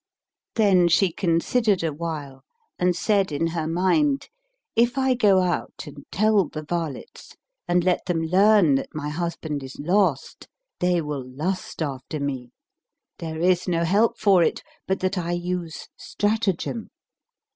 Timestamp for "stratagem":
15.95-16.89